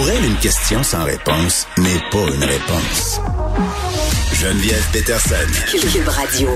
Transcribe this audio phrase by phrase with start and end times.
[0.00, 3.20] Pour elle, une question sans réponse n'est pas une réponse.
[4.32, 5.34] Geneviève Peterson.
[5.70, 6.48] Cube Radio.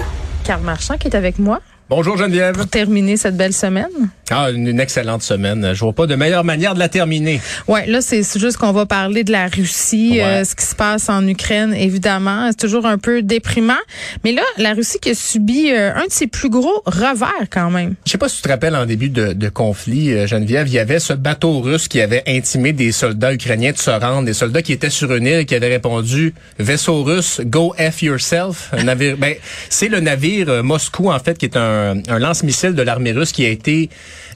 [0.44, 1.60] Carl Marchand qui est avec moi
[1.90, 2.54] Bonjour Geneviève.
[2.54, 3.90] pour terminer cette belle semaine.
[4.30, 5.72] Ah, une, une excellente semaine.
[5.74, 7.42] Je vois pas de meilleure manière de la terminer.
[7.68, 10.22] Ouais, là c'est juste qu'on va parler de la Russie, Ouais.
[10.24, 13.76] euh, ce qui se passe en Ukraine évidemment, c'est toujours un peu déprimant,
[14.24, 17.70] mais là la Russie qui a subi euh, un de ses plus gros revers quand
[17.70, 17.96] même.
[18.06, 20.72] Je sais pas si tu te rappelles en début de, de conflit, euh, Geneviève, il
[20.74, 24.32] y avait ce bateau russe qui avait intimé des soldats ukrainiens de se rendre, des
[24.32, 28.70] soldats qui étaient sur une île et qui avaient répondu vaisseau russe, go f yourself.
[28.72, 29.34] Un navire, ben
[29.68, 33.44] c'est le navire Moscou en fait qui est un, un lance-missile de l'armée russe qui
[33.44, 33.90] a été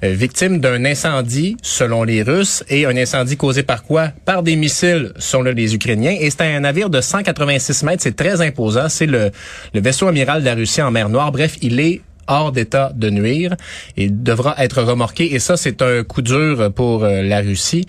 [0.04, 4.08] euh, victime d'un incendie selon les Russes et un incendie causé par quoi?
[4.24, 8.40] Par des missiles selon les Ukrainiens et c'est un navire de 186 mètres, c'est très
[8.40, 9.30] imposant, c'est le,
[9.74, 11.32] le vaisseau amiral de la Russie en mer Noire.
[11.32, 13.56] Bref, il est hors d'état de nuire
[13.96, 15.34] et devra être remorqué.
[15.34, 17.86] Et ça, c'est un coup dur pour euh, la Russie.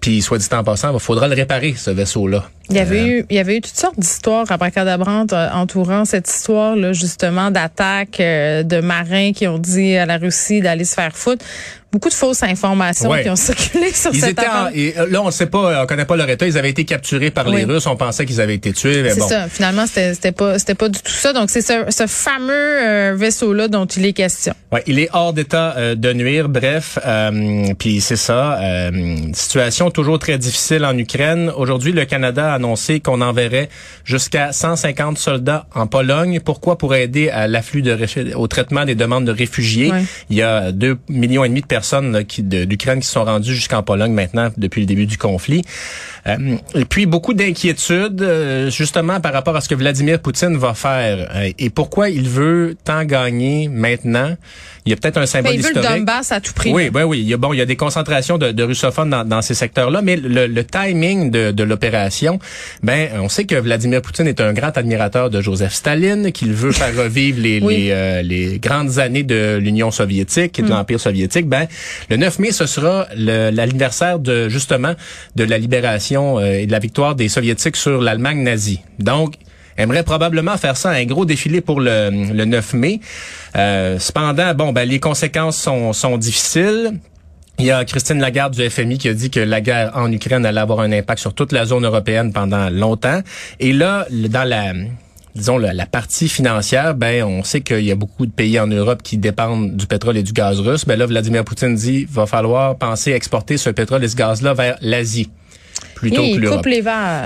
[0.00, 2.44] Puis, soit dit en passant, il faudra le réparer, ce vaisseau-là.
[2.70, 6.04] Il y avait Euh, eu il y avait eu toutes sortes d'histoires abracadabrantes euh, entourant
[6.04, 10.84] cette histoire là justement d'attaques euh, de marins qui ont dit à la Russie d'aller
[10.84, 11.44] se faire foutre.
[11.92, 13.24] Beaucoup de fausses informations Ouais.
[13.24, 15.82] qui ont circulé sur Ils cette étaient en- et, euh, là, on ne sait pas,
[15.82, 16.46] on connaît pas leur état.
[16.46, 17.64] Ils avaient été capturés par les.
[17.64, 17.86] Russes.
[17.88, 19.02] On pensait qu'ils avaient été tués.
[19.02, 19.28] Mais C'est bon.
[19.28, 19.48] ça.
[19.48, 21.32] Finalement, c'était c'était pas c'était pas du tout ça.
[21.32, 24.54] Donc c'est ce, ce fameux euh, vaisseau là dont il est question.
[24.70, 26.48] Ouais, il est hors d'état euh, de nuire.
[26.48, 28.60] Bref, euh, puis c'est ça.
[28.60, 31.50] euh, situation toujours très difficile en Ukraine.
[31.56, 33.68] Aujourd'hui, le Canada a annoncé qu'on enverrait
[34.04, 36.38] jusqu'à 150 soldats en Pologne.
[36.38, 36.78] Pourquoi?
[36.78, 37.96] Pour aider à l'afflux de
[38.36, 39.90] au traitement des demandes de réfugiés.
[39.90, 40.04] Ouais.
[40.30, 41.79] Il y a deux millions et demi de personnes
[42.12, 45.62] là, qui de- d'Ukraine qui sont rendues jusqu'en Pologne maintenant depuis le début du conflit.
[46.26, 50.74] Euh, et puis beaucoup d'inquiétudes euh, justement par rapport à ce que Vladimir Poutine va
[50.74, 54.36] faire Euh, et pourquoi il veut tant gagner maintenant?
[54.86, 55.98] Il y a peut-être un Ben, symbole il veut le historique.
[56.06, 56.72] Donbass à tout prix.
[56.72, 57.20] Oui, ben oui.
[57.20, 59.54] Il y a, bon, il y a des concentrations de, de russophones dans, dans ces
[59.54, 62.38] secteurs-là, mais le, le timing de, de l'opération,
[62.82, 66.72] ben, on sait que Vladimir Poutine est un grand admirateur de Joseph Staline, qu'il veut
[66.72, 67.76] faire revivre les, Oui.
[67.76, 71.46] les, euh, les grandes années de l'Union soviétique et de l'Empire soviétique.
[71.46, 71.66] Ben,
[72.08, 74.94] le 9 mai, ce sera l'anniversaire de justement
[75.36, 78.80] de la libération euh, et de la victoire des soviétiques sur l'Allemagne nazie.
[78.98, 79.34] Donc,
[79.76, 83.00] aimerait probablement faire ça un gros défilé pour le, le 9 mai.
[83.56, 86.98] Euh, cependant, bon, ben, les conséquences sont, sont difficiles.
[87.58, 90.46] Il y a Christine Lagarde du FMI qui a dit que la guerre en Ukraine
[90.46, 93.20] allait avoir un impact sur toute la zone européenne pendant longtemps.
[93.58, 94.72] Et là, dans la
[95.34, 98.66] disons la, la partie financière, ben on sait qu'il y a beaucoup de pays en
[98.66, 100.84] Europe qui dépendent du pétrole et du gaz russe.
[100.86, 104.54] Ben là, Vladimir Poutine dit va falloir penser à exporter ce pétrole et ce gaz-là
[104.54, 105.30] vers l'Asie
[105.94, 106.66] plutôt Oui, que l'Europe.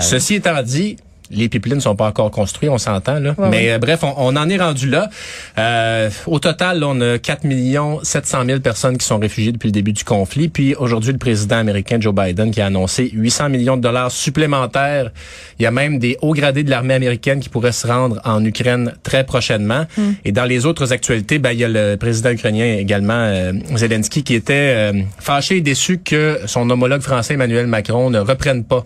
[0.01, 0.97] Ceci étant dit,
[1.31, 3.35] les pipelines sont pas encore construits, on s'entend là.
[3.37, 5.09] Ouais, Mais euh, bref, on, on en est rendu là.
[5.57, 9.67] Euh, au total, là, on a 4 millions 700 000 personnes qui sont réfugiées depuis
[9.67, 10.49] le début du conflit.
[10.49, 15.11] Puis aujourd'hui, le président américain Joe Biden qui a annoncé 800 millions de dollars supplémentaires.
[15.59, 18.43] Il y a même des hauts gradés de l'armée américaine qui pourraient se rendre en
[18.43, 19.85] Ukraine très prochainement.
[19.97, 20.13] Hmm.
[20.23, 24.23] Et dans les autres actualités, ben, il y a le président ukrainien également, euh, Zelensky,
[24.23, 28.85] qui était euh, fâché et déçu que son homologue français Emmanuel Macron ne reprenne pas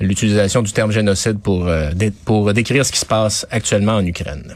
[0.00, 4.04] l'utilisation du terme génocide pour, euh, dé- pour décrire ce qui se passe actuellement en
[4.04, 4.54] Ukraine.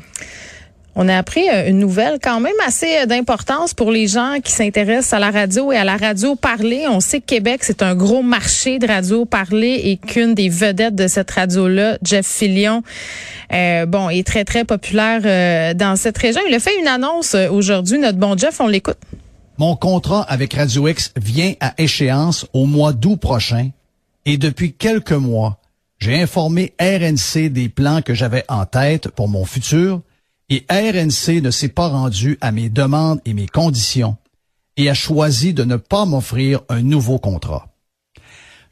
[0.97, 4.51] On a appris euh, une nouvelle quand même assez euh, d'importance pour les gens qui
[4.53, 6.87] s'intéressent à la radio et à la radio parlée.
[6.91, 10.97] On sait que Québec, c'est un gros marché de radio parlée et qu'une des vedettes
[10.97, 12.83] de cette radio-là, Jeff Fillion,
[13.53, 16.41] euh, bon, est très, très populaire euh, dans cette région.
[16.49, 17.99] Il a fait une annonce aujourd'hui.
[18.01, 18.99] Notre bon Jeff, on l'écoute.
[19.59, 23.71] Mon contrat avec Radio X vient à échéance au mois d'août prochain
[24.25, 25.61] et depuis quelques mois,
[25.99, 30.01] j'ai informé RNC des plans que j'avais en tête pour mon futur
[30.49, 34.17] et RNC ne s'est pas rendu à mes demandes et mes conditions
[34.77, 37.69] et a choisi de ne pas m'offrir un nouveau contrat.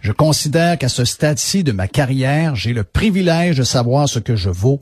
[0.00, 4.36] Je considère qu'à ce stade-ci de ma carrière, j'ai le privilège de savoir ce que
[4.36, 4.80] je vaux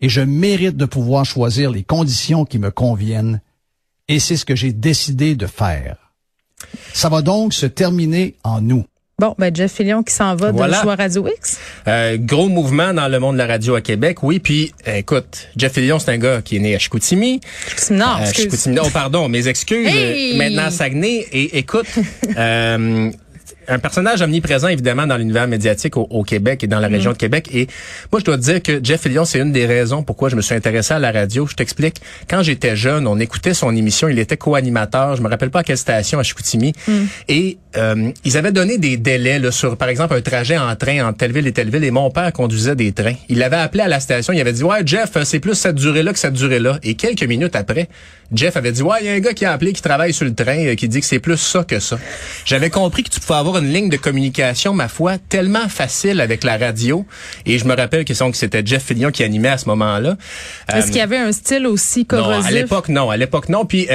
[0.00, 3.40] et je mérite de pouvoir choisir les conditions qui me conviennent
[4.08, 5.96] et c'est ce que j'ai décidé de faire.
[6.92, 8.84] Ça va donc se terminer en nous.
[9.18, 10.82] Bon, ben Jeff Fillion qui s'en va Voilà.
[10.84, 11.56] de à Radio X.
[11.88, 14.40] Euh, gros mouvement dans le monde de la radio à Québec, oui.
[14.40, 17.40] Puis, euh, écoute, Jeff Fillion, c'est un gars qui est né à Chicoutimi.
[17.90, 18.44] Non, Euh, excuse.
[18.44, 18.76] Chicoutimi.
[18.78, 19.88] Oh, pardon, mes excuses.
[19.88, 20.34] Hey!
[20.34, 21.26] Euh, Maintenant, Saguenay.
[21.32, 21.86] Et écoute,
[22.36, 23.10] euh,
[23.68, 27.16] un personnage omniprésent, évidemment, dans l'univers médiatique au, au Québec et dans la région de
[27.16, 27.48] Québec.
[27.52, 27.66] Et
[28.12, 30.42] moi, je dois te dire que Jeff Fillion, c'est une des raisons pourquoi je me
[30.42, 31.46] suis intéressé à la radio.
[31.46, 31.96] Je t'explique.
[32.28, 34.08] Quand j'étais jeune, on écoutait son émission.
[34.08, 35.16] Il était co-animateur.
[35.16, 36.72] Je me rappelle pas à quelle station à Chicoutimi.
[37.28, 41.06] Et euh, ils avaient donné des délais là, sur, par exemple, un trajet en train
[41.06, 41.84] entre telle ville et telle ville.
[41.84, 43.14] Et mon père conduisait des trains.
[43.28, 44.32] Il l'avait appelé à la station.
[44.32, 46.78] Il avait dit, ouais, Jeff, c'est plus cette durée-là que cette durée-là.
[46.82, 47.88] Et quelques minutes après,
[48.32, 50.24] Jeff avait dit, ouais, il y a un gars qui a appelé, qui travaille sur
[50.24, 51.98] le train, euh, qui dit que c'est plus ça que ça.
[52.44, 56.44] J'avais compris que tu pouvais avoir une ligne de communication, ma foi, tellement facile avec
[56.44, 57.06] la radio.
[57.44, 60.16] Et je me rappelle que c'était Jeff Fillion qui animait à ce moment-là.
[60.72, 62.42] Est-ce qu'il y avait un style aussi corrosif?
[62.42, 63.10] Non, à l'époque, non.
[63.10, 63.64] À l'époque, non.
[63.64, 63.88] Puis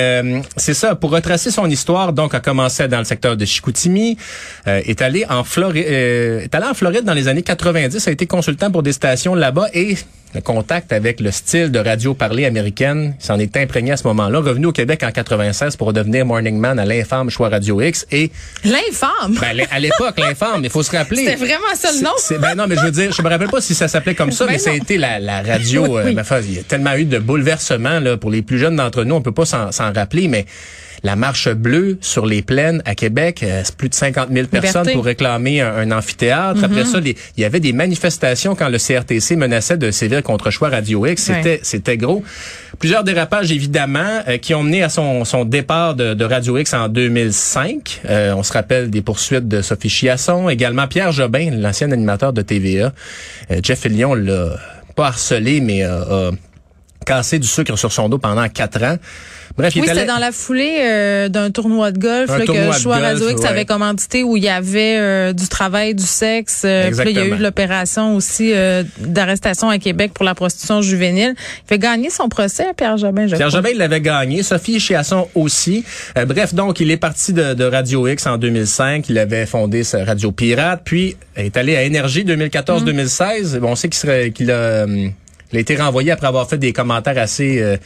[0.57, 4.17] c'est ça, pour retracer son histoire, donc a commencé dans le secteur de Chicoutimi,
[4.65, 8.71] est allé en Floride, est allé en Floride dans les années 90, a été consultant
[8.71, 9.97] pour des stations là-bas et
[10.33, 14.39] le contact avec le style de radio parlée américaine, s'en est imprégné à ce moment-là.
[14.39, 18.31] Revenu au Québec en 96 pour devenir morning man à l'infâme Choix Radio X et
[18.63, 19.35] l'infâme?
[19.39, 21.25] Ben, à l'époque l'infâme, il faut se rappeler.
[21.25, 22.39] C'était vraiment ça le nom.
[22.39, 24.45] ben non, mais je veux dire, je me rappelle pas si ça s'appelait comme ça,
[24.45, 25.81] ben mais ça a été la, la radio.
[26.01, 29.15] Euh, il y a tellement eu de bouleversements là pour les plus jeunes d'entre nous,
[29.15, 30.45] on peut pas s'en rappeler, mais
[31.03, 34.91] la marche bleue sur les plaines à Québec, euh, c'est plus de 50 000 personnes
[34.93, 36.63] pour réclamer un, amphithéâtre.
[36.63, 36.85] Après mhm.
[36.85, 39.89] ça, il y avait des manifestations quand le CRTC menaçait de
[40.21, 41.23] contre choix Radio X.
[41.23, 42.23] C'était c'était gros.
[42.79, 46.73] Plusieurs dérapages évidemment euh, qui ont mené à son, son départ de, de Radio X
[46.73, 48.01] en 2005.
[48.05, 52.41] Euh, on se rappelle des poursuites de Sophie Chiasson, également Pierre Jobin, l'ancien animateur de
[52.41, 52.93] TVA.
[53.61, 54.55] Jeff Lyon l'a
[54.95, 56.31] pas harcelé, mais a
[57.05, 58.97] cassé du sucre sur son dos pendant quatre ans.
[59.57, 63.29] Bref, oui, c'était dans la foulée euh, d'un tournoi de golf là, que Choix Radio
[63.29, 66.61] X avait commandité où il y avait euh, du travail, du sexe.
[66.63, 68.53] Euh, puis là, il y a eu l'opération aussi
[68.99, 71.33] d'arrestation à Québec pour la prostitution juvénile.
[71.37, 73.27] Il fait gagner son procès, Pierre Jobin.
[73.27, 74.43] Je Pierre Jobin, il l'avait gagné.
[74.43, 75.83] Sophie Chiasson aussi.
[76.15, 79.09] bref, donc, il est parti de, de, Radio X en 2005.
[79.09, 80.81] Il avait fondé sa Radio Pirate.
[80.85, 83.59] Puis, est allé à Énergie 2014-2016.
[83.59, 84.85] Bon, on sait qu'il serait qu'il a
[85.51, 87.77] il a été renvoyé après avoir fait des commentaires assez euh,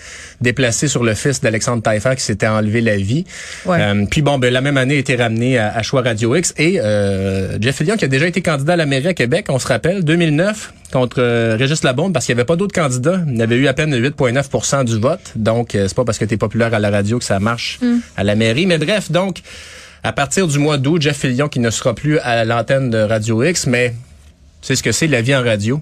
[0.41, 3.25] déplacés sur le fils d'Alexandre Taillefer qui s'était enlevé la vie.
[3.67, 6.35] Euh, puis bon, ben, la même année, il a été ramené à, à Choix Radio
[6.35, 6.53] X.
[6.57, 9.59] Et euh, Jeff Fillion, qui a déjà été candidat à la mairie à Québec, on
[9.59, 13.21] se rappelle, 2009, contre euh, Régis Labonde, parce qu'il n'y avait pas d'autres candidats.
[13.27, 15.33] Il avait eu à peine 8,9% du vote.
[15.35, 17.97] Donc, c'est pas parce que tu es populaire à la radio que ça marche mm.
[18.17, 18.65] à la mairie.
[18.65, 19.41] Mais bref, donc,
[20.03, 23.43] à partir du mois d'août, Jeff Fillion, qui ne sera plus à l'antenne de Radio
[23.43, 23.93] X, mais
[24.61, 25.81] c'est ce que c'est la vie en radio?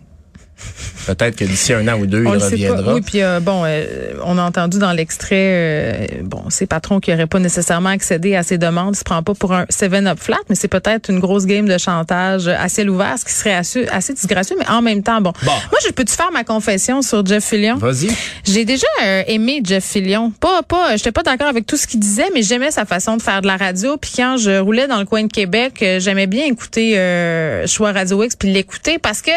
[1.06, 2.94] Peut-être que d'ici un an ou deux, il reviendra.
[2.94, 7.12] Oui, puis euh, bon, euh, on a entendu dans l'extrait, euh, bon, ces patrons qui
[7.12, 10.20] n'auraient pas nécessairement accédé à ces demandes, ils se prend pas pour un seven up
[10.20, 13.54] flat, mais c'est peut-être une grosse game de chantage à ciel ouvert, ce qui serait
[13.54, 15.34] assez, assez disgracieux, mais en même temps, bon.
[15.44, 17.76] Moi, je peux-tu faire ma confession sur Jeff Fillion?
[17.76, 18.10] Vas-y.
[18.46, 18.88] J'ai déjà
[19.28, 20.32] aimé Jeff Fillion.
[20.40, 23.22] Pas, pas, j'étais pas d'accord avec tout ce qu'il disait, mais j'aimais sa façon de
[23.22, 23.98] faire de la radio.
[23.98, 26.94] Puis quand je roulais dans le coin de Québec, j'aimais bien écouter
[27.68, 29.32] Choix Radio X puis l'écouter parce que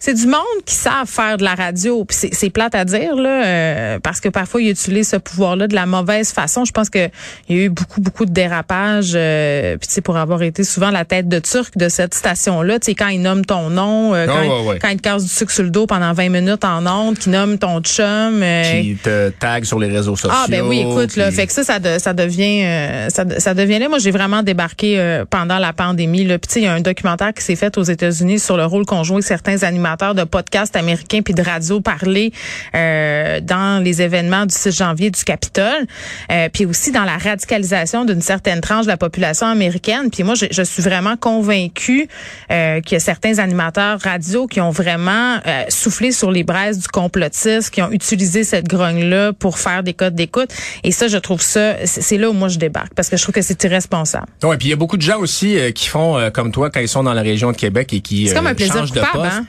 [0.00, 2.04] c'est du monde qui savent faire de la radio.
[2.06, 5.74] Puis c'est plate à dire là, euh, parce que parfois ils utilisent ce pouvoir-là de
[5.74, 6.64] la mauvaise façon.
[6.64, 7.10] Je pense que
[7.48, 9.12] il y a eu beaucoup beaucoup de dérapages.
[9.14, 12.86] Euh, puis tu pour avoir été souvent la tête de turc de cette station-là, tu
[12.86, 15.64] sais quand ils nomment ton nom, euh, quand, quand, ils te cassent du sucre sur
[15.64, 18.42] le dos pendant 20 minutes en ondes, qui nomment ton chum,
[18.72, 20.30] qui te tag sur les réseaux sociaux.
[20.32, 22.64] Ah ben oui, écoute là, fait que ça ça, ça devient
[23.10, 23.90] ça, ça devient là.
[23.90, 26.24] Moi j'ai vraiment débarqué pendant la pandémie.
[26.24, 26.38] Là.
[26.38, 28.64] Puis tu sais il y a un documentaire qui s'est fait aux États-Unis sur le
[28.64, 32.32] rôle qu'ont joué certains animateurs de podcasts américains puis de radio parler
[32.74, 35.86] euh, dans les événements du 6 janvier du Capitole,
[36.30, 40.10] euh, puis aussi dans la radicalisation d'une certaine tranche de la population américaine.
[40.10, 42.08] Puis moi, je, je suis vraiment convaincue
[42.50, 46.78] euh, qu'il y a certains animateurs radio qui ont vraiment euh, soufflé sur les braises
[46.78, 50.50] du complotisme, qui ont utilisé cette grogne-là pour faire des codes d'écoute.
[50.84, 53.34] Et ça, je trouve ça, c'est là où moi je débarque parce que je trouve
[53.34, 54.26] que c'est irresponsable.
[54.42, 56.88] Ouais, puis il y a beaucoup de gens aussi qui font comme toi quand ils
[56.88, 59.32] sont dans la région de Québec et qui c'est comme un plaisir changent de poste.
[59.32, 59.46] Hein?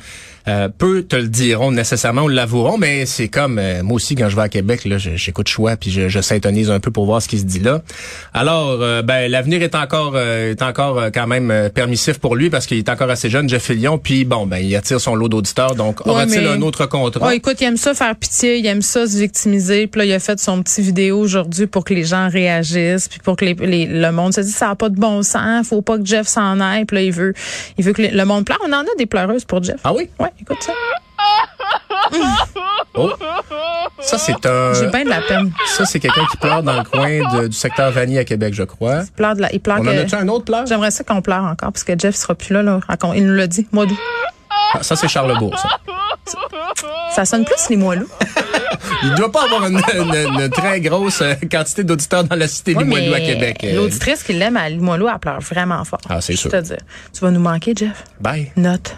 [0.48, 4.30] Euh, peu te le diront nécessairement ou l'avoueront, mais c'est comme euh, moi aussi quand
[4.30, 7.22] je vais à Québec, là, j'écoute choix puis je, je syntonise un peu pour voir
[7.22, 7.82] ce qui se dit là.
[8.34, 12.66] Alors, euh, ben l'avenir est encore euh, est encore quand même permissif pour lui parce
[12.66, 15.76] qu'il est encore assez jeune, Jeff Fillion, puis bon, ben il attire son lot d'auditeurs,
[15.76, 17.28] donc aura-t-il un autre contrat?
[17.28, 20.14] Ouais, Écoute, il aime ça faire pitié, il aime ça se victimiser, puis là il
[20.14, 23.54] a fait son petit vidéo aujourd'hui pour que les gens réagissent, puis pour que les,
[23.54, 26.28] les, le monde se dise ça n'a pas de bon sens, faut pas que Jeff
[26.28, 27.34] s'en aille, puis là il veut
[27.78, 28.60] il veut que le monde pleure.
[28.66, 29.80] On en a des pleureuses pour Jeff.
[29.84, 30.10] Ah oui?
[30.20, 30.74] Ouais écoute ça.
[32.94, 33.12] Oh.
[34.02, 34.74] Ça, c'est un.
[34.74, 35.52] J'ai bien de la peine.
[35.66, 39.04] Ça, c'est quelqu'un qui pleure dans le coin du secteur Vanille à Québec, je crois.
[39.04, 40.66] Il pleure de la, il pleure On en a-tu un autre pleur?
[40.66, 42.80] J'aimerais ça qu'on pleure encore, parce que Jeff sera plus là, là.
[43.16, 43.86] Il nous l'a dit, moi.
[44.74, 45.70] Ah, ça, c'est Charlebourg, ça.
[47.14, 48.08] Ça sonne plus les moelleux.
[49.04, 49.82] Il doit pas avoir une,
[50.50, 53.62] très grosse euh, quantité d'auditeurs dans la cité ouais, Limoilou à Québec.
[53.64, 53.76] Euh.
[53.76, 56.00] L'auditrice qui l'aime à Limoilou, elle pleure vraiment fort.
[56.10, 56.52] Ah, c'est sûr.
[56.52, 56.78] te dire.
[57.14, 58.04] Tu vas nous manquer, Jeff.
[58.20, 58.52] Bye.
[58.56, 58.96] Note.